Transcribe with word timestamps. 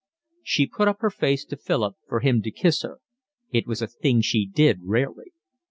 She 0.41 0.65
put 0.65 0.87
up 0.87 1.01
her 1.01 1.11
face 1.11 1.45
to 1.45 1.55
Philip 1.55 1.93
for 2.07 2.21
him 2.21 2.41
to 2.41 2.49
kiss 2.49 2.81
her. 2.81 3.01
It 3.51 3.67
was 3.67 3.83
a 3.83 3.87
thing 3.87 4.21
she 4.21 4.47
did 4.47 4.79
rarely. 4.81 5.31